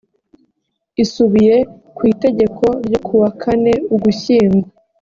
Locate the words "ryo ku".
2.85-3.13